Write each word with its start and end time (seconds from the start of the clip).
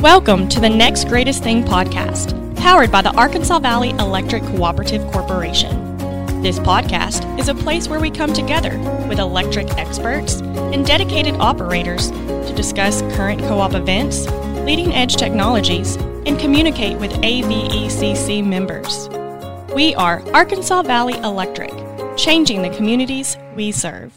Welcome 0.00 0.48
to 0.50 0.60
the 0.60 0.70
Next 0.70 1.08
Greatest 1.08 1.42
Thing 1.42 1.64
podcast, 1.64 2.56
powered 2.56 2.92
by 2.92 3.02
the 3.02 3.10
Arkansas 3.16 3.58
Valley 3.58 3.90
Electric 3.90 4.44
Cooperative 4.44 5.04
Corporation. 5.10 5.98
This 6.40 6.60
podcast 6.60 7.36
is 7.36 7.48
a 7.48 7.54
place 7.54 7.88
where 7.88 7.98
we 7.98 8.08
come 8.08 8.32
together 8.32 8.78
with 9.08 9.18
electric 9.18 9.76
experts 9.76 10.34
and 10.40 10.86
dedicated 10.86 11.34
operators 11.40 12.12
to 12.12 12.52
discuss 12.54 13.02
current 13.16 13.40
co 13.40 13.58
op 13.58 13.74
events, 13.74 14.28
leading 14.64 14.94
edge 14.94 15.16
technologies, 15.16 15.96
and 15.96 16.38
communicate 16.38 16.96
with 16.98 17.10
AVECC 17.14 18.46
members. 18.46 19.08
We 19.74 19.96
are 19.96 20.22
Arkansas 20.32 20.82
Valley 20.82 21.16
Electric, 21.18 21.72
changing 22.16 22.62
the 22.62 22.70
communities 22.70 23.36
we 23.56 23.72
serve. 23.72 24.12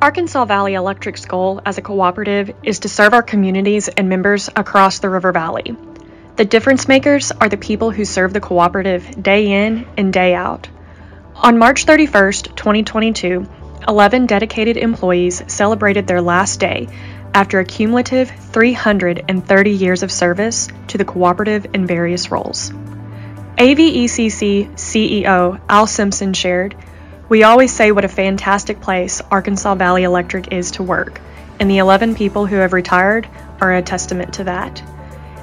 Arkansas 0.00 0.44
Valley 0.44 0.74
Electric's 0.74 1.24
goal 1.24 1.62
as 1.64 1.78
a 1.78 1.82
cooperative 1.82 2.54
is 2.62 2.80
to 2.80 2.88
serve 2.88 3.14
our 3.14 3.22
communities 3.22 3.88
and 3.88 4.10
members 4.10 4.50
across 4.54 4.98
the 4.98 5.08
River 5.08 5.32
Valley. 5.32 5.74
The 6.36 6.44
difference 6.44 6.86
makers 6.86 7.32
are 7.32 7.48
the 7.48 7.56
people 7.56 7.90
who 7.90 8.04
serve 8.04 8.34
the 8.34 8.40
cooperative 8.40 9.22
day 9.22 9.64
in 9.64 9.86
and 9.96 10.12
day 10.12 10.34
out. 10.34 10.68
On 11.34 11.58
March 11.58 11.86
31st, 11.86 12.54
2022, 12.54 13.46
11 13.88 14.26
dedicated 14.26 14.76
employees 14.76 15.42
celebrated 15.46 16.06
their 16.06 16.20
last 16.20 16.60
day 16.60 16.88
after 17.32 17.58
a 17.58 17.64
cumulative 17.64 18.30
330 18.30 19.70
years 19.70 20.02
of 20.02 20.12
service 20.12 20.68
to 20.88 20.98
the 20.98 21.06
cooperative 21.06 21.68
in 21.72 21.86
various 21.86 22.30
roles. 22.30 22.70
AVECC 23.56 24.74
CEO 24.74 25.58
Al 25.70 25.86
Simpson 25.86 26.34
shared, 26.34 26.76
We 27.28 27.42
always 27.42 27.72
say 27.72 27.90
what 27.90 28.04
a 28.04 28.08
fantastic 28.08 28.80
place 28.80 29.20
Arkansas 29.32 29.74
Valley 29.74 30.04
Electric 30.04 30.52
is 30.52 30.70
to 30.72 30.84
work, 30.84 31.20
and 31.58 31.68
the 31.68 31.78
11 31.78 32.14
people 32.14 32.46
who 32.46 32.54
have 32.56 32.72
retired 32.72 33.28
are 33.60 33.74
a 33.74 33.82
testament 33.82 34.34
to 34.34 34.44
that. 34.44 34.80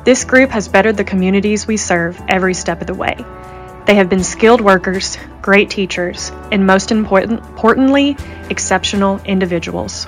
This 0.05 0.23
group 0.23 0.51
has 0.51 0.69
bettered 0.69 0.95
the 0.95 1.03
communities 1.03 1.67
we 1.67 1.75
serve 1.75 2.21
every 2.29 2.53
step 2.53 2.79
of 2.79 2.87
the 2.87 2.93
way. 2.93 3.17
They 3.85 3.95
have 3.95 4.09
been 4.09 4.23
skilled 4.23 4.61
workers, 4.61 5.17
great 5.41 5.69
teachers, 5.69 6.31
and 6.53 6.65
most 6.65 6.89
important, 6.89 7.41
importantly, 7.41 8.15
exceptional 8.49 9.19
individuals. 9.25 10.05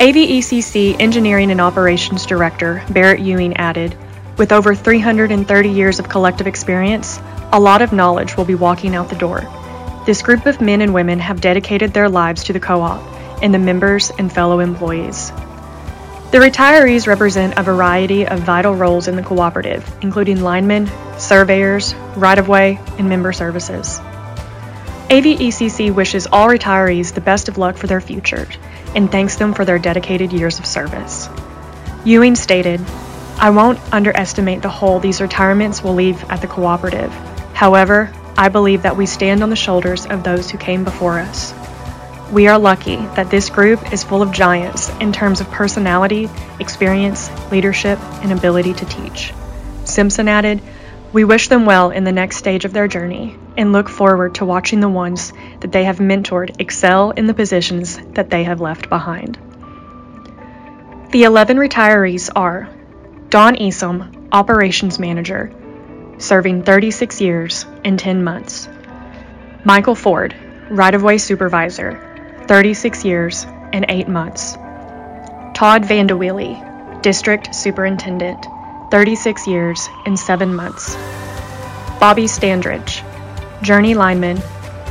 AVECC 0.00 1.00
Engineering 1.00 1.50
and 1.50 1.62
Operations 1.62 2.26
Director 2.26 2.84
Barrett 2.90 3.20
Ewing 3.20 3.56
added, 3.56 3.96
with 4.36 4.52
over 4.52 4.74
330 4.74 5.70
years 5.70 5.98
of 5.98 6.10
collective 6.10 6.46
experience, 6.46 7.18
a 7.52 7.60
lot 7.60 7.80
of 7.80 7.94
knowledge 7.94 8.36
will 8.36 8.44
be 8.44 8.54
walking 8.54 8.94
out 8.94 9.08
the 9.08 9.16
door. 9.16 9.48
This 10.04 10.20
group 10.20 10.46
of 10.46 10.60
men 10.60 10.80
and 10.80 10.92
women 10.92 11.20
have 11.20 11.40
dedicated 11.40 11.92
their 11.92 12.08
lives 12.08 12.42
to 12.44 12.52
the 12.52 12.58
co 12.58 12.82
op 12.82 13.00
and 13.40 13.54
the 13.54 13.58
members 13.58 14.10
and 14.18 14.32
fellow 14.32 14.58
employees. 14.58 15.30
The 16.32 16.38
retirees 16.38 17.06
represent 17.06 17.54
a 17.56 17.62
variety 17.62 18.26
of 18.26 18.40
vital 18.40 18.74
roles 18.74 19.06
in 19.06 19.14
the 19.14 19.22
cooperative, 19.22 19.88
including 20.02 20.40
linemen, 20.40 20.90
surveyors, 21.18 21.94
right 22.16 22.38
of 22.38 22.48
way, 22.48 22.80
and 22.98 23.08
member 23.08 23.32
services. 23.32 24.00
AVECC 25.08 25.94
wishes 25.94 26.26
all 26.26 26.48
retirees 26.48 27.14
the 27.14 27.20
best 27.20 27.48
of 27.48 27.58
luck 27.58 27.76
for 27.76 27.86
their 27.86 28.00
future 28.00 28.48
and 28.96 29.12
thanks 29.12 29.36
them 29.36 29.54
for 29.54 29.64
their 29.64 29.78
dedicated 29.78 30.32
years 30.32 30.58
of 30.58 30.66
service. 30.66 31.28
Ewing 32.04 32.34
stated, 32.34 32.80
I 33.38 33.50
won't 33.50 33.78
underestimate 33.92 34.62
the 34.62 34.68
hole 34.68 34.98
these 34.98 35.20
retirements 35.20 35.82
will 35.84 35.94
leave 35.94 36.24
at 36.30 36.40
the 36.40 36.48
cooperative. 36.48 37.12
However, 37.52 38.12
I 38.42 38.48
believe 38.48 38.82
that 38.82 38.96
we 38.96 39.06
stand 39.06 39.44
on 39.44 39.50
the 39.50 39.54
shoulders 39.54 40.04
of 40.04 40.24
those 40.24 40.50
who 40.50 40.58
came 40.58 40.82
before 40.82 41.20
us. 41.20 41.54
We 42.32 42.48
are 42.48 42.58
lucky 42.58 42.96
that 42.96 43.30
this 43.30 43.48
group 43.48 43.92
is 43.92 44.02
full 44.02 44.20
of 44.20 44.32
giants 44.32 44.88
in 44.98 45.12
terms 45.12 45.40
of 45.40 45.48
personality, 45.52 46.28
experience, 46.58 47.30
leadership, 47.52 48.00
and 48.20 48.32
ability 48.32 48.74
to 48.74 48.84
teach. 48.84 49.32
Simpson 49.84 50.26
added, 50.26 50.60
We 51.12 51.22
wish 51.22 51.46
them 51.46 51.66
well 51.66 51.92
in 51.92 52.02
the 52.02 52.10
next 52.10 52.38
stage 52.38 52.64
of 52.64 52.72
their 52.72 52.88
journey 52.88 53.38
and 53.56 53.70
look 53.70 53.88
forward 53.88 54.34
to 54.34 54.44
watching 54.44 54.80
the 54.80 54.88
ones 54.88 55.32
that 55.60 55.70
they 55.70 55.84
have 55.84 55.98
mentored 55.98 56.60
excel 56.60 57.12
in 57.12 57.28
the 57.28 57.34
positions 57.34 57.96
that 58.14 58.30
they 58.30 58.42
have 58.42 58.60
left 58.60 58.88
behind. 58.88 59.38
The 61.12 61.22
11 61.22 61.58
retirees 61.58 62.28
are 62.34 62.68
Don 63.28 63.54
Easom, 63.54 64.30
Operations 64.32 64.98
Manager, 64.98 65.52
serving 66.22 66.62
36 66.62 67.20
years 67.20 67.66
and 67.84 67.98
10 67.98 68.22
months. 68.22 68.68
Michael 69.64 69.94
Ford, 69.94 70.34
Right 70.70 70.94
of 70.94 71.02
Way 71.02 71.18
Supervisor, 71.18 72.44
36 72.46 73.04
years 73.04 73.44
and 73.72 73.84
8 73.88 74.08
months. 74.08 74.54
Todd 75.54 75.82
Vandeweely, 75.82 77.02
District 77.02 77.54
Superintendent, 77.54 78.46
36 78.90 79.46
years 79.46 79.88
and 80.06 80.18
7 80.18 80.54
months. 80.54 80.94
Bobby 81.98 82.24
Standridge, 82.24 83.02
Journey 83.62 83.94
Lineman, 83.94 84.38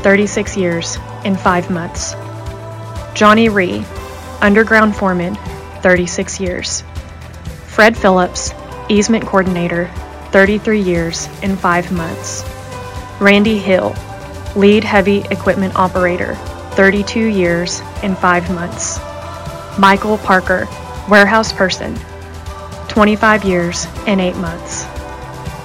36 0.03 0.57
years 0.57 0.97
and 1.23 1.39
5 1.39 1.69
months. 1.69 2.13
Johnny 3.13 3.49
Ree, 3.49 3.85
Underground 4.41 4.95
Foreman, 4.95 5.35
36 5.81 6.39
years. 6.39 6.83
Fred 7.67 7.95
Philips, 7.95 8.53
Easement 8.89 9.25
Coordinator, 9.25 9.89
33 10.31 10.81
years 10.81 11.27
and 11.43 11.59
5 11.59 11.91
months. 11.91 12.43
Randy 13.19 13.57
Hill, 13.57 13.93
Lead 14.55 14.83
Heavy 14.83 15.19
Equipment 15.29 15.75
Operator, 15.75 16.35
32 16.75 17.19
years 17.19 17.81
and 18.01 18.17
5 18.17 18.49
months. 18.55 18.99
Michael 19.77 20.17
Parker, 20.17 20.67
warehouse 21.09 21.51
person, 21.51 21.95
25 22.87 23.43
years 23.43 23.87
and 24.07 24.21
8 24.21 24.35
months. 24.37 24.85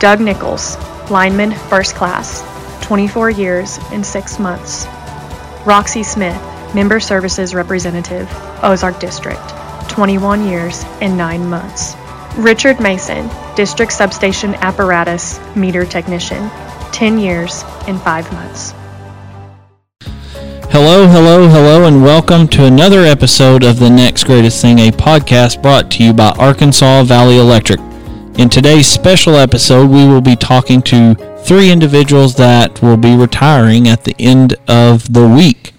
Doug 0.01 0.21
Nichols, 0.21 0.77
lineman 1.11 1.53
first 1.53 1.95
class, 1.95 2.43
24 2.85 3.31
years 3.31 3.79
and 3.93 4.05
6 4.05 4.39
months. 4.39 4.87
Roxy 5.65 6.03
Smith, 6.03 6.41
member 6.75 7.01
services 7.01 7.55
representative, 7.55 8.29
Ozark 8.63 9.01
District, 9.01 9.41
21 9.89 10.47
years 10.47 10.85
and 11.01 11.17
9 11.17 11.49
months. 11.49 11.95
Richard 12.37 12.81
Mason, 12.81 13.31
district 13.55 13.93
substation 13.93 14.55
apparatus 14.57 15.41
meter 15.57 15.87
technician, 15.87 16.51
10 16.93 17.19
years 17.19 17.65
and 17.89 17.99
5 18.03 18.31
months. 18.35 18.75
Hello, 20.71 21.07
hello, 21.07 21.49
hello, 21.49 21.87
and 21.87 22.03
welcome 22.03 22.47
to 22.49 22.67
another 22.67 23.05
episode 23.05 23.65
of 23.65 23.79
The 23.79 23.89
Next 23.89 24.25
Greatest 24.25 24.61
Thing, 24.61 24.79
a 24.81 24.91
podcast 24.91 25.63
brought 25.63 25.91
to 25.93 26.05
you 26.05 26.13
by 26.13 26.29
Arkansas 26.39 27.05
Valley 27.05 27.39
Electric. 27.39 27.81
In 28.37 28.51
today's 28.51 28.87
special 28.87 29.37
episode, 29.37 29.89
we 29.89 30.07
will 30.07 30.21
be 30.21 30.37
talking 30.37 30.83
to 30.83 31.15
three 31.39 31.71
individuals 31.71 32.35
that 32.35 32.83
will 32.83 32.99
be 32.99 33.17
retiring 33.17 33.89
at 33.89 34.05
the 34.05 34.15
end 34.19 34.57
of 34.69 35.11
the 35.11 35.27
week. 35.27 35.73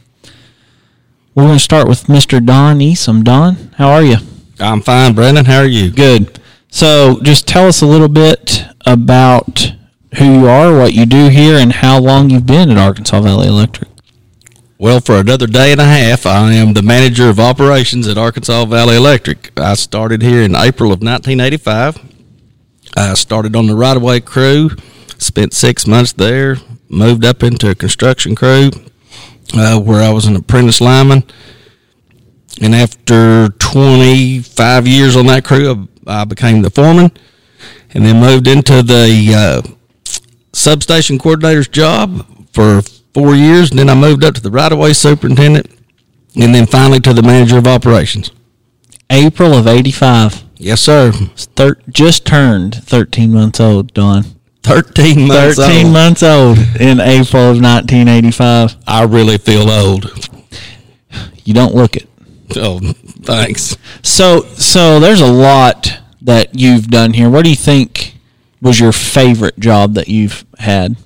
We're 1.35 1.44
going 1.44 1.59
to 1.59 1.63
start 1.63 1.88
with 1.88 2.06
Mr. 2.06 2.44
Don 2.44 2.79
Easom. 2.79 3.24
Don, 3.24 3.69
how 3.75 3.91
are 3.91 4.01
you? 4.01 4.18
I'm 4.59 4.81
fine, 4.81 5.13
Brandon. 5.13 5.45
How 5.45 5.59
are 5.59 5.68
you? 5.68 5.91
Good. 5.91 6.37
So, 6.69 7.19
just 7.22 7.47
tell 7.47 7.67
us 7.67 7.81
a 7.81 7.85
little 7.85 8.09
bit 8.09 8.66
about 8.85 9.73
who 10.17 10.39
you 10.39 10.47
are, 10.47 10.78
what 10.78 10.94
you 10.94 11.05
do 11.05 11.29
here, 11.29 11.57
and 11.57 11.72
how 11.72 12.00
long 12.00 12.29
you've 12.29 12.45
been 12.45 12.69
at 12.69 12.78
Arkansas 12.78 13.22
Valley 13.22 13.47
Electric. 13.47 13.89
Well, 14.79 15.00
for 15.00 15.16
another 15.16 15.47
day 15.47 15.72
and 15.72 15.81
a 15.81 15.85
half, 15.85 16.25
I 16.25 16.53
am 16.53 16.73
the 16.73 16.83
manager 16.83 17.29
of 17.29 17.39
operations 17.39 18.07
at 18.07 18.17
Arkansas 18.17 18.66
Valley 18.66 18.95
Electric. 18.95 19.51
I 19.57 19.73
started 19.73 20.22
here 20.22 20.44
in 20.44 20.56
April 20.56 20.91
of 20.91 21.01
1985. 21.01 22.00
I 22.95 23.13
started 23.16 23.56
on 23.56 23.66
the 23.66 23.75
right 23.75 23.97
of 23.97 24.03
way 24.03 24.19
crew, 24.19 24.69
spent 25.17 25.53
six 25.53 25.88
months 25.88 26.13
there, 26.13 26.57
moved 26.89 27.25
up 27.25 27.41
into 27.41 27.69
a 27.72 27.75
construction 27.75 28.35
crew 28.35 28.69
uh, 29.53 29.79
where 29.79 30.03
I 30.03 30.11
was 30.11 30.25
an 30.25 30.35
apprentice 30.35 30.79
lineman. 30.79 31.23
And 32.62 32.75
after 32.75 33.50
25 33.50 34.88
years 34.88 35.15
on 35.15 35.25
that 35.27 35.44
crew, 35.44 35.88
I 36.07 36.24
became 36.25 36.62
the 36.62 36.69
foreman 36.69 37.12
and 37.94 38.06
then 38.06 38.19
moved 38.19 38.48
into 38.48 38.81
the 38.83 39.33
uh, 39.36 39.62
substation 40.54 41.18
coordinator's 41.18 41.68
job 41.68 42.25
for 42.51 42.81
four 43.13 43.36
years, 43.36 43.69
and 43.71 43.80
then 43.80 43.89
I 43.89 43.95
moved 43.95 44.24
up 44.24 44.36
to 44.36 44.42
the 44.42 44.51
right 44.51 44.71
of 44.71 44.77
way 44.77 44.94
superintendent, 44.94 45.68
and 46.36 46.54
then 46.54 46.65
finally 46.65 47.00
to 47.01 47.13
the 47.13 47.24
manager 47.24 47.57
of 47.57 47.68
operations. 47.68 48.31
April 49.09 49.54
of 49.54 49.68
85. 49.68 50.44
Yes, 50.57 50.81
sir. 50.81 51.12
Thir- 51.56 51.77
just 51.89 52.25
turned 52.25 52.75
13 52.75 53.31
months 53.31 53.59
old, 53.59 53.94
Don. 53.94 54.25
13 54.63 55.27
months 55.27 55.56
13 55.56 55.86
old. 55.86 55.94
months 55.94 56.24
old 56.24 56.57
in 56.80 57.00
April 57.00 57.51
of 57.51 57.62
1985. 57.62 58.75
I 58.86 59.04
really 59.04 59.38
feel 59.38 59.69
old. 59.69 60.12
You 61.45 61.54
don't 61.54 61.74
look 61.74 61.95
it. 61.95 62.09
Oh, 62.57 62.81
thanks. 63.24 63.78
So, 64.04 64.42
so 64.42 65.00
there's 65.00 65.22
a 65.22 65.31
lot 65.31 66.00
that 66.22 66.56
you've 66.56 66.88
done 66.88 67.14
here. 67.14 67.30
What 67.30 67.44
do 67.44 67.50
you 67.50 67.56
think 67.56 68.16
was 68.62 68.80
your 68.80 68.92
favorite 68.92 69.60
job 69.60 69.94
that 69.94 70.08
you've 70.08 70.46
had? 70.60 70.98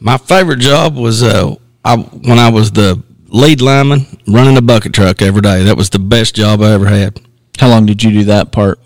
My 0.00 0.16
favorite 0.16 0.60
job 0.60 0.96
was 0.96 1.22
uh, 1.22 1.54
I, 1.84 1.96
when 1.96 2.38
I 2.38 2.50
was 2.50 2.72
the 2.72 3.02
lead 3.28 3.60
lineman 3.60 4.06
running 4.26 4.56
a 4.56 4.62
bucket 4.62 4.94
truck 4.94 5.20
every 5.20 5.42
day. 5.42 5.64
That 5.64 5.76
was 5.76 5.90
the 5.90 5.98
best 5.98 6.34
job 6.34 6.62
I 6.62 6.72
ever 6.72 6.86
had. 6.86 7.20
How 7.58 7.68
long 7.68 7.86
did 7.86 8.02
you 8.02 8.10
do 8.10 8.24
that 8.24 8.52
part? 8.52 8.78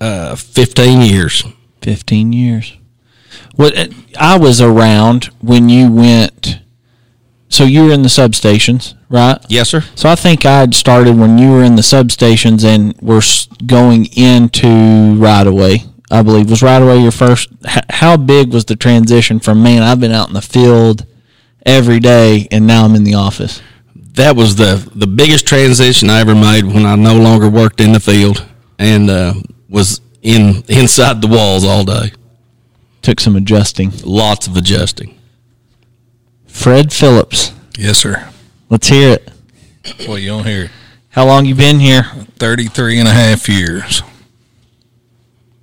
Uh, 0.00 0.34
15 0.36 1.00
years. 1.00 1.44
15 1.82 2.32
years. 2.32 2.76
What 3.54 3.74
I 4.18 4.36
was 4.36 4.60
around 4.60 5.26
when 5.40 5.68
you 5.68 5.90
went 5.90 6.60
so 7.48 7.64
you 7.64 7.84
were 7.84 7.92
in 7.92 8.02
the 8.02 8.08
substations, 8.08 8.94
right? 9.08 9.38
Yes, 9.48 9.68
sir. 9.70 9.82
So 9.94 10.08
I 10.08 10.14
think 10.14 10.44
I'd 10.44 10.74
started 10.74 11.16
when 11.18 11.38
you 11.38 11.50
were 11.50 11.62
in 11.62 11.76
the 11.76 11.82
substations 11.82 12.64
and 12.64 12.94
were 13.00 13.18
s- 13.18 13.46
going 13.66 14.06
into 14.16 15.14
right 15.16 15.46
away. 15.46 15.84
I 16.10 16.22
believe 16.22 16.48
was 16.50 16.62
right 16.62 16.80
away 16.80 16.98
your 17.00 17.10
first. 17.12 17.48
How 17.90 18.16
big 18.16 18.52
was 18.52 18.64
the 18.64 18.76
transition 18.76 19.40
from 19.40 19.62
man? 19.62 19.82
I've 19.82 20.00
been 20.00 20.12
out 20.12 20.28
in 20.28 20.34
the 20.34 20.42
field 20.42 21.04
every 21.64 21.98
day, 21.98 22.46
and 22.52 22.66
now 22.66 22.84
I'm 22.84 22.94
in 22.94 23.02
the 23.04 23.14
office. 23.14 23.60
That 24.14 24.36
was 24.36 24.54
the 24.56 24.88
the 24.94 25.06
biggest 25.08 25.46
transition 25.46 26.08
I 26.08 26.20
ever 26.20 26.34
made 26.34 26.64
when 26.64 26.86
I 26.86 26.94
no 26.94 27.16
longer 27.18 27.48
worked 27.50 27.80
in 27.80 27.92
the 27.92 28.00
field 28.00 28.46
and 28.78 29.10
uh, 29.10 29.34
was 29.68 30.00
in 30.22 30.62
inside 30.68 31.20
the 31.20 31.26
walls 31.28 31.64
all 31.64 31.84
day. 31.84 32.12
Took 33.02 33.18
some 33.20 33.36
adjusting. 33.36 33.92
Lots 34.04 34.46
of 34.46 34.56
adjusting. 34.56 35.18
Fred 36.46 36.92
Philips, 36.92 37.52
Yes, 37.76 37.98
sir. 37.98 38.28
Let's 38.70 38.88
hear 38.88 39.14
it. 39.14 39.30
Well, 40.06 40.18
you 40.18 40.28
don't 40.28 40.44
hear. 40.46 40.64
it. 40.64 40.70
How 41.10 41.26
long 41.26 41.46
you 41.46 41.54
been 41.54 41.80
here? 41.80 42.02
33 42.38 42.98
and 42.98 43.08
a 43.08 43.12
half 43.12 43.48
years. 43.48 44.02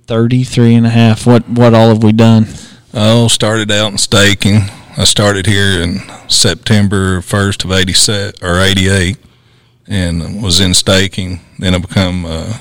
33 0.06 0.74
and 0.74 0.86
a 0.86 0.90
half. 0.90 1.26
What 1.26 1.48
what 1.48 1.74
all 1.74 1.88
have 1.88 2.02
we 2.02 2.12
done? 2.12 2.46
Oh, 2.92 3.28
started 3.28 3.70
out 3.70 3.92
in 3.92 3.98
staking. 3.98 4.62
I 4.96 5.04
started 5.04 5.46
here 5.46 5.80
in 5.82 5.98
September 6.28 7.20
1st 7.20 7.64
of 7.64 7.72
87 7.72 8.34
or 8.42 8.60
88 8.60 9.16
and 9.88 10.42
was 10.42 10.60
in 10.60 10.74
staking. 10.74 11.40
Then 11.58 11.74
I 11.74 11.78
become 11.78 12.24
uh, 12.24 12.58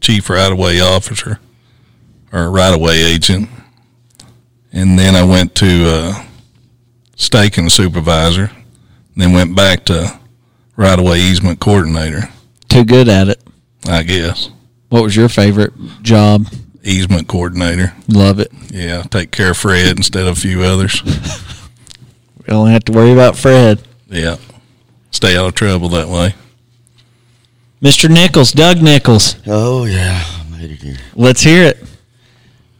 chief 0.00 0.28
right-of-way 0.28 0.80
officer 0.80 1.38
or 2.32 2.50
right-of-way 2.50 3.00
agent. 3.02 3.48
And 4.72 4.98
then 4.98 5.14
I 5.14 5.22
went 5.22 5.54
to 5.56 5.84
uh, 5.86 6.24
staking 7.14 7.68
supervisor. 7.70 8.50
Then 9.16 9.32
went 9.32 9.54
back 9.56 9.84
to 9.86 10.18
right-of-way 10.76 11.18
easement 11.20 11.60
coordinator, 11.60 12.28
Too 12.68 12.84
good 12.84 13.08
at 13.08 13.28
it. 13.28 13.42
I 13.86 14.02
guess. 14.02 14.50
What 14.88 15.02
was 15.02 15.14
your 15.16 15.28
favorite 15.28 15.72
job? 16.02 16.46
Easement 16.84 17.28
coordinator. 17.28 17.92
Love 18.08 18.38
it. 18.40 18.50
Yeah, 18.70 19.02
take 19.02 19.30
care 19.30 19.50
of 19.50 19.56
Fred 19.56 19.96
instead 19.96 20.26
of 20.26 20.36
a 20.36 20.40
few 20.40 20.62
others. 20.62 21.02
We 22.38 22.46
don't 22.54 22.70
have 22.70 22.82
to 22.86 22.92
worry 22.92 23.12
about 23.12 23.36
Fred. 23.36 23.80
Yeah. 24.08 24.36
Stay 25.12 25.36
out 25.36 25.46
of 25.46 25.54
trouble 25.54 25.88
that 25.90 26.08
way. 26.08 26.34
Mr. 27.80 28.10
Nichols, 28.10 28.50
Doug 28.50 28.82
Nichols. 28.82 29.36
Oh 29.46 29.84
yeah, 29.84 30.20
I 30.26 30.50
made 30.58 30.72
it 30.72 30.82
here. 30.82 30.96
Let's 31.14 31.42
hear 31.42 31.62
it. 31.66 31.78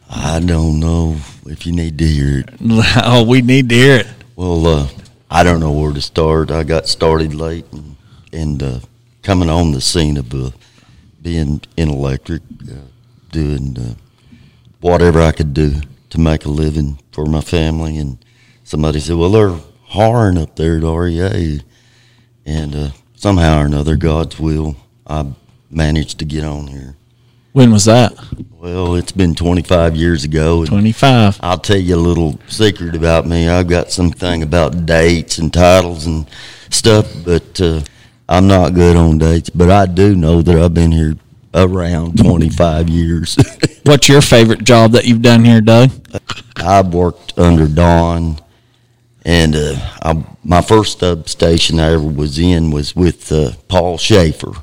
I 0.09 0.41
don't 0.41 0.81
know 0.81 1.15
if 1.45 1.65
you 1.65 1.71
need 1.71 1.97
to 1.97 2.05
hear 2.05 2.39
it. 2.39 2.49
Oh, 3.05 3.23
we 3.23 3.41
need 3.41 3.69
to 3.69 3.75
hear 3.75 3.95
it. 3.99 4.07
Well, 4.35 4.67
uh, 4.67 4.87
I 5.33 5.41
don't 5.41 5.59
know 5.59 5.71
where 5.71 5.91
to 5.91 5.99
start. 5.99 6.51
I 6.51 6.63
got 6.63 6.87
started 6.87 7.33
late 7.33 7.65
and, 7.71 7.95
and 8.31 8.61
uh, 8.61 8.79
coming 9.23 9.49
on 9.49 9.71
the 9.71 9.81
scene 9.81 10.15
of 10.17 10.31
uh, 10.31 10.51
being 11.23 11.59
in 11.75 11.89
electric, 11.89 12.43
uh, 12.69 12.75
doing 13.31 13.75
uh, 13.79 13.95
whatever 14.79 15.19
I 15.21 15.31
could 15.31 15.55
do 15.55 15.81
to 16.11 16.19
make 16.19 16.45
a 16.45 16.49
living 16.49 16.99
for 17.11 17.25
my 17.25 17.41
family. 17.41 17.97
And 17.97 18.23
somebody 18.63 18.99
said, 18.99 19.15
"Well, 19.15 19.31
they're 19.31 19.59
hiring 19.87 20.37
up 20.37 20.55
there 20.55 20.77
at 20.77 20.83
REA," 20.83 21.61
and 22.45 22.75
uh, 22.75 22.89
somehow 23.15 23.63
or 23.63 23.65
another, 23.65 23.95
God's 23.95 24.39
will, 24.39 24.75
I 25.07 25.33
managed 25.71 26.19
to 26.19 26.25
get 26.25 26.43
on 26.43 26.67
here. 26.67 26.95
When 27.53 27.71
was 27.71 27.85
that? 27.85 28.13
Well, 28.57 28.95
it's 28.95 29.11
been 29.11 29.35
25 29.35 29.95
years 29.95 30.23
ago. 30.23 30.65
25. 30.65 31.39
I'll 31.43 31.59
tell 31.59 31.77
you 31.77 31.95
a 31.95 31.97
little 31.97 32.39
secret 32.47 32.95
about 32.95 33.27
me. 33.27 33.47
I've 33.47 33.67
got 33.67 33.91
something 33.91 34.41
about 34.41 34.87
dates 34.87 35.37
and 35.37 35.53
titles 35.53 36.07
and 36.07 36.27
stuff, 36.71 37.13
but 37.23 37.61
uh, 37.61 37.81
I'm 38.27 38.47
not 38.47 38.73
good 38.73 38.95
on 38.95 39.19
dates. 39.19 39.51
But 39.51 39.69
I 39.69 39.85
do 39.85 40.15
know 40.15 40.41
that 40.41 40.55
I've 40.55 40.73
been 40.73 40.91
here 40.91 41.15
around 41.53 42.17
25 42.17 42.89
years. 42.89 43.37
What's 43.83 44.09
your 44.09 44.21
favorite 44.21 44.63
job 44.63 44.93
that 44.93 45.05
you've 45.05 45.21
done 45.21 45.45
here, 45.45 45.61
Doug? 45.61 45.91
I've 46.55 46.91
worked 46.91 47.37
under 47.37 47.67
Don, 47.67 48.37
and 49.25 49.55
uh, 49.55 49.75
I, 50.01 50.25
my 50.43 50.61
first 50.61 50.99
substation 50.99 51.79
I 51.79 51.93
ever 51.93 52.01
was 52.01 52.39
in 52.39 52.71
was 52.71 52.95
with 52.95 53.31
uh, 53.31 53.51
Paul 53.67 53.99
Schaefer, 53.99 54.53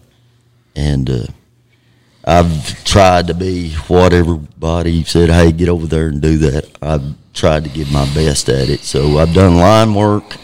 and 0.75 1.08
uh, 1.08 1.26
I've 2.25 2.84
tried 2.84 3.28
to 3.28 3.34
be 3.34 3.72
what 3.88 4.12
everybody 4.12 5.05
said. 5.05 5.31
Hey, 5.31 5.52
get 5.52 5.69
over 5.69 5.87
there 5.87 6.08
and 6.08 6.20
do 6.20 6.38
that. 6.38 6.70
I've 6.82 7.14
tried 7.32 7.64
to 7.64 7.70
give 7.70 7.90
my 7.90 8.05
best 8.14 8.49
at 8.49 8.69
it. 8.69 8.81
So 8.81 9.19
I've 9.19 9.32
done 9.32 9.56
line 9.56 9.94
work 9.94 10.37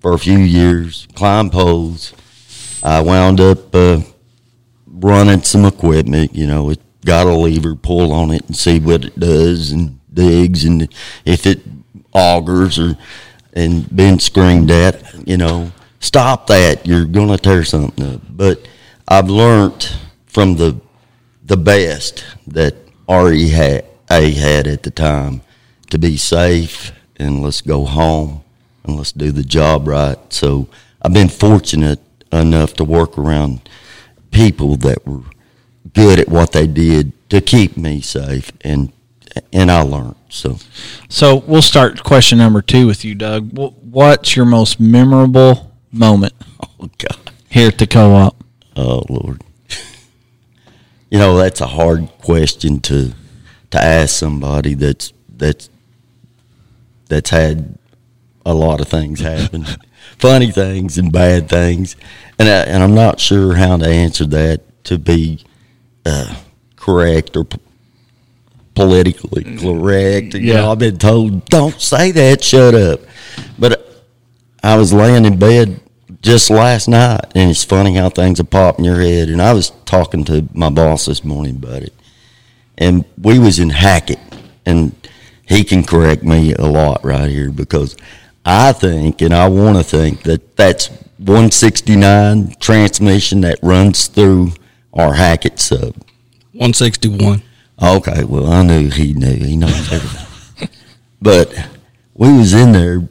for 0.00 0.12
a 0.12 0.18
few 0.18 0.38
years, 0.38 1.08
climb 1.14 1.50
poles. 1.50 2.12
I 2.82 3.00
wound 3.00 3.40
up 3.40 3.74
uh, 3.74 4.00
running 4.86 5.42
some 5.42 5.64
equipment. 5.64 6.34
You 6.34 6.46
know, 6.46 6.70
it 6.70 6.80
got 7.04 7.26
a 7.26 7.34
lever, 7.34 7.74
pull 7.74 8.12
on 8.12 8.30
it, 8.30 8.46
and 8.46 8.56
see 8.56 8.78
what 8.78 9.04
it 9.04 9.18
does, 9.18 9.72
and 9.72 9.98
digs, 10.12 10.64
and 10.64 10.92
if 11.24 11.46
it 11.46 11.60
augers 12.12 12.78
or 12.78 12.96
and 13.52 13.88
been 13.94 14.18
screamed 14.20 14.70
at. 14.70 15.02
You 15.26 15.38
know, 15.38 15.72
stop 16.00 16.46
that. 16.48 16.86
You're 16.86 17.06
gonna 17.06 17.38
tear 17.38 17.64
something 17.64 18.14
up. 18.14 18.20
But 18.28 18.68
I've 19.08 19.30
learned 19.30 19.90
from 20.26 20.56
the 20.56 20.80
the 21.46 21.56
best 21.56 22.24
that 22.46 22.74
RE 23.08 23.48
had, 23.48 23.84
A 24.10 24.32
had 24.32 24.66
at 24.66 24.82
the 24.82 24.90
time 24.90 25.42
to 25.90 25.98
be 25.98 26.16
safe 26.16 26.92
and 27.16 27.42
let's 27.42 27.60
go 27.60 27.84
home 27.84 28.42
and 28.84 28.96
let's 28.96 29.12
do 29.12 29.32
the 29.32 29.44
job 29.44 29.86
right. 29.86 30.18
So 30.32 30.68
I've 31.00 31.12
been 31.12 31.28
fortunate 31.28 32.00
enough 32.32 32.74
to 32.74 32.84
work 32.84 33.16
around 33.16 33.68
people 34.30 34.76
that 34.76 35.06
were 35.06 35.22
good 35.94 36.18
at 36.18 36.28
what 36.28 36.52
they 36.52 36.66
did 36.66 37.12
to 37.30 37.40
keep 37.40 37.76
me 37.76 38.00
safe 38.00 38.52
and 38.62 38.92
and 39.52 39.70
I 39.70 39.82
learned. 39.82 40.16
So 40.30 40.58
So 41.08 41.36
we'll 41.36 41.62
start 41.62 42.02
question 42.02 42.38
number 42.38 42.62
two 42.62 42.86
with 42.86 43.04
you, 43.04 43.14
Doug. 43.14 43.50
What's 43.52 44.34
your 44.34 44.46
most 44.46 44.80
memorable 44.80 45.72
moment 45.92 46.32
oh 46.80 46.90
God. 46.98 47.30
here 47.50 47.68
at 47.68 47.78
the 47.78 47.86
co-op? 47.86 48.42
Oh 48.76 49.02
Lord. 49.08 49.42
You 51.10 51.18
know, 51.18 51.36
that's 51.36 51.60
a 51.60 51.66
hard 51.66 52.08
question 52.18 52.80
to 52.80 53.12
to 53.70 53.78
ask 53.82 54.14
somebody 54.16 54.74
that's 54.74 55.12
that's 55.36 55.70
that's 57.08 57.30
had 57.30 57.78
a 58.44 58.54
lot 58.54 58.80
of 58.80 58.88
things 58.88 59.20
happen. 59.20 59.66
Funny 60.18 60.50
things 60.50 60.98
and 60.98 61.12
bad 61.12 61.48
things. 61.48 61.96
And 62.38 62.48
I, 62.48 62.58
and 62.62 62.82
I'm 62.82 62.94
not 62.94 63.20
sure 63.20 63.54
how 63.54 63.76
to 63.76 63.86
answer 63.86 64.24
that 64.26 64.84
to 64.84 64.98
be 64.98 65.44
uh, 66.04 66.34
correct 66.76 67.36
or 67.36 67.44
p- 67.44 67.58
politically 68.74 69.44
correct. 69.58 70.34
You 70.34 70.40
Yeah. 70.40 70.54
know, 70.62 70.72
I've 70.72 70.78
been 70.78 70.98
told, 70.98 71.44
don't 71.46 71.80
say 71.80 72.12
that, 72.12 72.42
shut 72.42 72.74
up. 72.74 73.00
But 73.58 74.04
I 74.62 74.76
was 74.76 74.92
laying 74.92 75.24
in 75.24 75.38
bed 75.38 75.80
just 76.26 76.50
last 76.50 76.88
night, 76.88 77.20
and 77.36 77.50
it's 77.50 77.62
funny 77.62 77.94
how 77.94 78.08
things 78.08 78.40
will 78.40 78.46
pop 78.46 78.80
in 78.80 78.84
your 78.84 79.00
head. 79.00 79.28
And 79.28 79.40
I 79.40 79.52
was 79.52 79.70
talking 79.84 80.24
to 80.24 80.48
my 80.52 80.68
boss 80.68 81.06
this 81.06 81.24
morning 81.24 81.54
about 81.54 81.82
it, 81.82 81.94
and 82.76 83.04
we 83.16 83.38
was 83.38 83.60
in 83.60 83.70
Hackett, 83.70 84.18
and 84.66 84.92
he 85.44 85.62
can 85.62 85.84
correct 85.84 86.24
me 86.24 86.52
a 86.54 86.66
lot 86.66 87.04
right 87.04 87.30
here 87.30 87.52
because 87.52 87.96
I 88.44 88.72
think, 88.72 89.22
and 89.22 89.32
I 89.32 89.48
want 89.48 89.78
to 89.78 89.84
think 89.84 90.24
that 90.24 90.56
that's 90.56 90.88
169 91.18 92.56
transmission 92.58 93.42
that 93.42 93.60
runs 93.62 94.08
through 94.08 94.52
our 94.92 95.14
Hackett 95.14 95.60
sub. 95.60 95.94
161. 96.54 97.40
Okay, 97.80 98.24
well, 98.24 98.50
I 98.50 98.64
knew 98.64 98.90
he 98.90 99.12
knew. 99.14 99.32
He 99.32 99.56
knows 99.56 99.92
everything. 99.92 100.68
but 101.22 101.54
we 102.14 102.36
was 102.36 102.52
in 102.52 102.72
there 102.72 103.08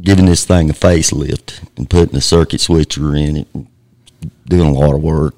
giving 0.00 0.26
this 0.26 0.44
thing 0.44 0.70
a 0.70 0.72
facelift 0.72 1.66
and 1.76 1.88
putting 1.88 2.16
a 2.16 2.20
circuit 2.20 2.60
switcher 2.60 3.14
in 3.14 3.36
it, 3.38 3.48
doing 4.46 4.68
a 4.68 4.72
lot 4.72 4.94
of 4.94 5.02
work. 5.02 5.34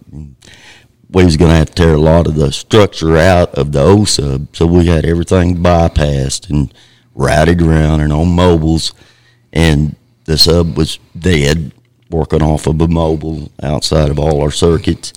We 1.11 1.25
was 1.25 1.37
going 1.37 1.51
to 1.51 1.57
have 1.57 1.69
to 1.69 1.75
tear 1.75 1.95
a 1.95 1.99
lot 1.99 2.27
of 2.27 2.35
the 2.35 2.53
structure 2.53 3.17
out 3.17 3.55
of 3.55 3.73
the 3.73 3.81
O 3.81 4.05
sub, 4.05 4.55
so 4.55 4.67
we 4.67 4.87
had 4.87 5.05
everything 5.05 5.57
bypassed 5.57 6.51
and 6.51 6.73
routed 7.15 7.63
around 7.63 8.01
and 8.01 8.13
on 8.13 8.29
mobiles, 8.29 8.93
and 9.53 9.97
the 10.25 10.37
sub 10.37 10.77
was 10.77 10.99
dead, 11.19 11.73
working 12.11 12.43
off 12.43 12.67
of 12.67 12.81
a 12.81 12.89
mobile 12.89 13.51
outside 13.63 14.11
of 14.11 14.19
all 14.19 14.43
our 14.43 14.51
circuits. 14.51 15.13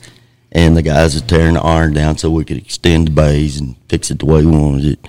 And 0.51 0.75
the 0.75 0.81
guys 0.81 1.13
were 1.13 1.27
tearing 1.27 1.53
the 1.53 1.61
iron 1.61 1.93
down 1.93 2.17
so 2.17 2.31
we 2.31 2.45
could 2.45 2.57
extend 2.57 3.07
the 3.07 3.11
bays 3.11 3.59
and 3.59 3.75
fix 3.87 4.09
it 4.09 4.19
the 4.19 4.25
way 4.25 4.43
we 4.43 4.51
wanted 4.51 4.85
it. 4.85 5.07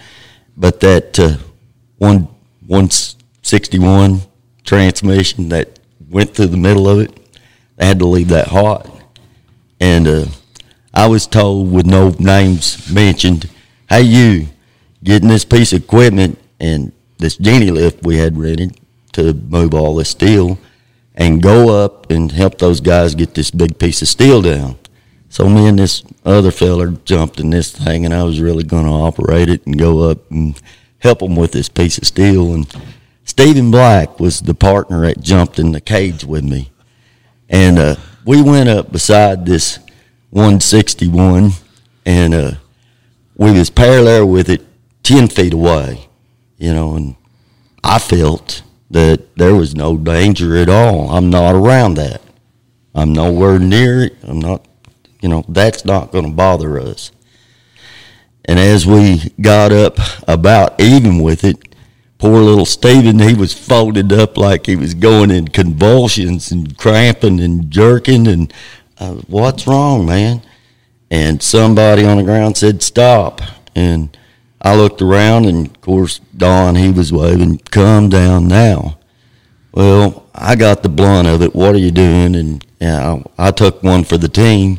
But 0.55 0.81
that 0.81 1.19
uh, 1.19 1.37
one 1.97 2.29
once 2.67 3.17
61 3.43 4.21
transmission 4.65 5.49
that 5.51 5.79
went 6.09 6.35
through 6.35 6.47
the 6.47 6.57
middle 6.57 6.89
of 6.89 7.01
it. 7.01 7.17
I 7.79 7.87
had 7.87 7.99
to 8.01 8.07
leave 8.07 8.29
that 8.29 8.49
hot. 8.49 8.89
And 9.81 10.07
uh, 10.07 10.27
I 10.93 11.07
was 11.07 11.27
told, 11.27 11.73
with 11.73 11.87
no 11.87 12.11
names 12.19 12.93
mentioned, 12.93 13.49
hey, 13.89 14.03
you, 14.03 14.49
getting 15.03 15.29
this 15.29 15.45
piece 15.45 15.73
of 15.73 15.83
equipment 15.83 16.39
and 16.59 16.93
this 17.19 17.37
genie 17.37 17.71
lift 17.71 18.03
we 18.03 18.19
had 18.19 18.37
rented 18.37 18.79
to 19.13 19.33
move 19.33 19.75
all 19.75 19.95
this 19.95 20.11
steel 20.11 20.59
and 21.15 21.43
go 21.43 21.85
up 21.85 22.11
and 22.11 22.33
help 22.33 22.59
those 22.59 22.81
guys 22.81 23.15
get 23.15 23.35
this 23.35 23.51
big 23.51 23.79
piece 23.79 24.03
of 24.03 24.09
steel 24.09 24.43
down. 24.43 24.79
So 25.29 25.49
me 25.49 25.67
and 25.67 25.79
this 25.79 26.03
other 26.25 26.51
feller 26.51 26.89
jumped 27.05 27.39
in 27.39 27.51
this 27.51 27.71
thing, 27.71 28.05
and 28.05 28.13
I 28.13 28.25
was 28.25 28.41
really 28.41 28.65
going 28.65 28.85
to 28.85 28.91
operate 28.91 29.49
it 29.49 29.65
and 29.65 29.79
go 29.79 30.11
up 30.11 30.31
and 30.31 30.61
help 30.99 31.21
them 31.21 31.37
with 31.37 31.53
this 31.53 31.69
piece 31.69 31.99
of 31.99 32.07
steel. 32.07 32.53
And 32.53 32.67
Stephen 33.31 33.71
Black 33.71 34.19
was 34.19 34.41
the 34.41 34.55
partner 34.55 35.03
that 35.03 35.21
jumped 35.21 35.61
in 35.61 35.71
the 35.71 35.81
cage 35.81 36.25
with 36.25 36.43
me, 36.43 36.73
and 37.49 37.79
uh, 37.79 37.95
we 38.25 38.43
went 38.43 38.69
up 38.69 38.91
beside 38.91 39.47
this 39.47 39.79
161, 40.31 41.53
and 42.05 42.35
uh, 42.35 42.51
we 43.37 43.53
was 43.53 43.71
parallel 43.71 44.29
with 44.29 44.51
it, 44.51 44.67
ten 45.05 45.29
feet 45.29 45.55
away, 45.55 46.09
you 46.59 46.75
know, 46.75 46.97
and 46.97 47.15
I 47.85 48.01
felt 48.01 48.65
that 48.91 49.37
there 49.37 49.55
was 49.55 49.77
no 49.77 49.97
danger 49.97 50.57
at 50.57 50.69
all. 50.69 51.11
I'm 51.11 51.31
not 51.31 51.55
around 51.55 51.95
that. 51.95 52.21
I'm 52.97 53.13
nowhere 53.13 53.61
near 53.61 54.07
it. 54.07 54.17
I'm 54.25 54.41
not, 54.41 54.67
you 55.21 55.29
know, 55.29 55.45
that's 55.49 55.85
not 55.85 56.11
going 56.11 56.25
to 56.25 56.33
bother 56.33 56.81
us. 56.81 57.13
And 58.45 58.59
as 58.59 58.89
we 58.89 59.31
got 59.41 59.71
up 59.71 59.99
about 60.27 60.81
even 60.81 61.23
with 61.23 61.45
it, 61.45 61.70
poor 62.21 62.43
little 62.43 62.67
Stephen, 62.67 63.19
he 63.19 63.35
was 63.35 63.55
folded 63.55 64.13
up 64.13 64.37
like 64.37 64.67
he 64.67 64.77
was 64.77 64.93
going 64.93 65.31
in 65.31 65.49
convulsions 65.49 66.53
and 66.53 66.77
cramping 66.77 67.41
and 67.41 67.71
jerking. 67.71 68.29
And 68.29 68.53
uh, 68.99 69.15
what's 69.27 69.67
wrong, 69.67 70.05
man? 70.05 70.43
And 71.11 71.43
somebody 71.43 72.05
on 72.05 72.19
the 72.19 72.23
ground 72.23 72.59
said, 72.59 72.83
stop. 72.83 73.41
And 73.75 74.17
I 74.61 74.77
looked 74.77 75.01
around, 75.01 75.47
and 75.47 75.67
of 75.67 75.81
course, 75.81 76.21
Don, 76.37 76.75
he 76.75 76.91
was 76.93 77.11
waving, 77.11 77.59
come 77.71 78.11
down 78.11 78.47
now. 78.49 78.99
Well, 79.73 80.29
I 80.35 80.57
got 80.57 80.83
the 80.83 80.91
blunt 80.91 81.27
of 81.27 81.41
it. 81.41 81.55
What 81.55 81.75
are 81.75 81.79
you 81.79 81.91
doing? 81.91 82.35
And 82.35 82.63
you 82.81 82.87
know, 82.87 83.25
I 83.39 83.51
took 83.51 83.83
one 83.83 84.05
for 84.05 84.19
the 84.19 84.29
team, 84.29 84.79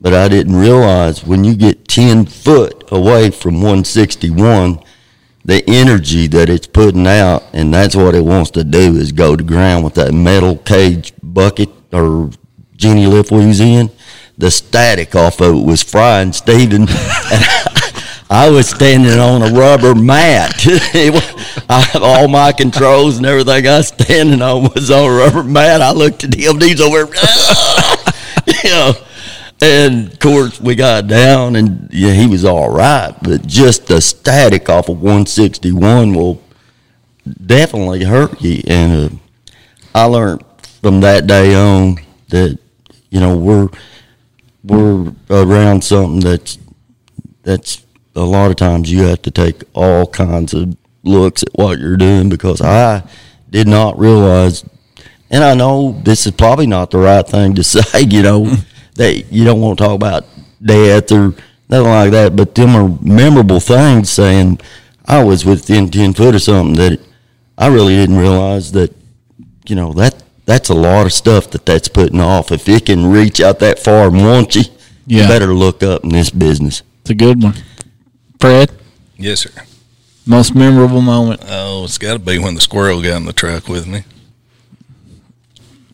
but 0.00 0.14
I 0.14 0.28
didn't 0.28 0.56
realize 0.56 1.22
when 1.22 1.44
you 1.44 1.54
get 1.54 1.86
10 1.86 2.24
foot 2.24 2.90
away 2.90 3.30
from 3.30 3.56
161, 3.56 4.82
the 5.48 5.64
energy 5.66 6.26
that 6.26 6.50
it's 6.50 6.66
putting 6.66 7.06
out, 7.06 7.42
and 7.54 7.72
that's 7.72 7.96
what 7.96 8.14
it 8.14 8.22
wants 8.22 8.50
to 8.50 8.62
do 8.62 8.96
is 8.96 9.12
go 9.12 9.34
to 9.34 9.42
ground 9.42 9.82
with 9.82 9.94
that 9.94 10.12
metal 10.12 10.58
cage 10.58 11.14
bucket 11.22 11.70
or 11.90 12.30
genie 12.76 13.06
lift 13.06 13.30
we 13.30 13.46
was 13.46 13.58
in. 13.58 13.90
The 14.36 14.50
static 14.50 15.14
off 15.14 15.40
of 15.40 15.54
it 15.54 15.64
was 15.64 15.82
frying 15.82 16.34
Stephen. 16.34 16.84
I 18.30 18.50
was 18.52 18.68
standing 18.68 19.18
on 19.18 19.40
a 19.40 19.50
rubber 19.58 19.94
mat. 19.94 20.52
I, 21.70 21.98
all 21.98 22.28
my 22.28 22.52
controls 22.52 23.16
and 23.16 23.24
everything 23.24 23.66
I 23.66 23.78
was 23.78 23.88
standing 23.88 24.42
on 24.42 24.64
was 24.64 24.90
on 24.90 25.10
a 25.10 25.16
rubber 25.16 25.44
mat. 25.44 25.80
I 25.80 25.92
looked 25.92 26.24
at 26.24 26.34
he's 26.34 26.80
over, 26.82 26.98
you 28.64 28.70
know. 28.70 28.92
And 29.60 30.12
of 30.12 30.18
course, 30.20 30.60
we 30.60 30.74
got 30.74 31.08
down, 31.08 31.56
and 31.56 31.88
yeah, 31.92 32.12
he 32.12 32.26
was 32.26 32.44
all 32.44 32.70
right. 32.70 33.12
But 33.22 33.46
just 33.46 33.86
the 33.86 34.00
static 34.00 34.68
off 34.68 34.88
of 34.88 35.00
161 35.00 36.14
will 36.14 36.40
definitely 37.44 38.04
hurt 38.04 38.40
you. 38.40 38.62
And 38.66 39.12
uh, 39.12 39.16
I 39.94 40.04
learned 40.04 40.44
from 40.80 41.00
that 41.00 41.26
day 41.26 41.54
on 41.54 41.98
that 42.28 42.58
you 43.10 43.20
know 43.20 43.36
we're 43.36 43.68
we're 44.62 45.12
around 45.30 45.82
something 45.82 46.20
that's 46.20 46.58
that's 47.42 47.84
a 48.14 48.20
lot 48.20 48.50
of 48.50 48.56
times 48.56 48.90
you 48.90 49.02
have 49.04 49.22
to 49.22 49.30
take 49.30 49.62
all 49.74 50.06
kinds 50.06 50.52
of 50.54 50.76
looks 51.04 51.42
at 51.42 51.50
what 51.54 51.78
you're 51.78 51.96
doing 51.96 52.28
because 52.28 52.60
I 52.60 53.02
did 53.50 53.66
not 53.66 53.98
realize, 53.98 54.64
and 55.30 55.42
I 55.42 55.54
know 55.54 56.00
this 56.04 56.26
is 56.26 56.32
probably 56.32 56.66
not 56.66 56.90
the 56.90 56.98
right 56.98 57.26
thing 57.26 57.54
to 57.54 57.64
say, 57.64 58.02
you 58.02 58.22
know, 58.22 58.52
that 58.98 59.32
you 59.32 59.44
don't 59.44 59.60
want 59.60 59.78
to 59.78 59.84
talk 59.84 59.94
about 59.94 60.26
death 60.62 61.10
or 61.10 61.34
nothing 61.68 61.88
like 61.90 62.10
that, 62.12 62.36
but 62.36 62.54
them 62.54 62.76
are 62.76 62.88
memorable 63.00 63.60
things 63.60 64.10
saying 64.10 64.60
I 65.06 65.24
was 65.24 65.44
within 65.44 65.88
10 65.90 66.12
foot 66.14 66.34
or 66.34 66.38
something 66.38 66.74
that 66.76 67.00
I 67.56 67.68
really 67.68 67.94
didn't 67.96 68.16
realize 68.18 68.72
that, 68.72 68.94
you 69.66 69.74
know, 69.76 69.92
that 69.94 70.22
that's 70.46 70.68
a 70.68 70.74
lot 70.74 71.06
of 71.06 71.12
stuff 71.12 71.50
that 71.50 71.64
that's 71.66 71.88
putting 71.88 72.20
off. 72.20 72.52
If 72.52 72.68
it 72.68 72.86
can 72.86 73.06
reach 73.06 73.40
out 73.40 73.58
that 73.60 73.78
far 73.78 74.08
and 74.08 74.16
want 74.24 74.54
you, 74.54 74.62
Yeah. 75.06 75.22
you 75.22 75.28
better 75.28 75.54
look 75.54 75.82
up 75.82 76.04
in 76.04 76.10
this 76.10 76.30
business. 76.30 76.82
It's 77.02 77.10
a 77.10 77.14
good 77.14 77.42
one. 77.42 77.54
Fred, 78.40 78.70
Yes, 79.16 79.40
sir. 79.40 79.50
most 80.26 80.54
memorable 80.54 81.00
moment. 81.02 81.40
Oh, 81.48 81.84
it's 81.84 81.98
got 81.98 82.12
to 82.14 82.18
be 82.18 82.38
when 82.38 82.54
the 82.54 82.60
squirrel 82.60 83.02
got 83.02 83.16
in 83.16 83.24
the 83.24 83.32
truck 83.32 83.68
with 83.68 83.86
me. 83.86 84.04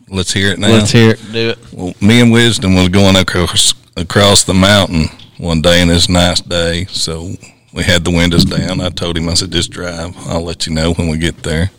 Let's 0.09 0.31
hear 0.33 0.51
it 0.51 0.59
now. 0.59 0.69
Let's 0.69 0.91
hear 0.91 1.11
it. 1.11 1.19
Do 1.31 1.49
it. 1.49 1.73
Well, 1.73 1.93
me 2.01 2.21
and 2.21 2.31
Wisdom 2.31 2.75
was 2.75 2.89
going 2.89 3.15
across 3.15 3.73
across 3.97 4.43
the 4.43 4.53
mountain 4.53 5.07
one 5.37 5.61
day, 5.61 5.81
and 5.81 5.89
it's 5.89 6.07
a 6.07 6.11
nice 6.11 6.41
day. 6.41 6.85
So 6.85 7.31
we 7.73 7.83
had 7.83 8.03
the 8.03 8.11
windows 8.11 8.45
down. 8.45 8.81
I 8.81 8.89
told 8.89 9.17
him, 9.17 9.29
I 9.29 9.33
said, 9.33 9.51
just 9.51 9.71
drive. 9.71 10.15
I'll 10.27 10.43
let 10.43 10.67
you 10.67 10.73
know 10.73 10.93
when 10.93 11.09
we 11.09 11.17
get 11.17 11.43
there. 11.43 11.71